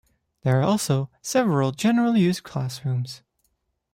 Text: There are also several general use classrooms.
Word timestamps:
There 0.41 0.59
are 0.59 0.63
also 0.63 1.11
several 1.21 1.71
general 1.73 2.17
use 2.17 2.41
classrooms. 2.41 3.21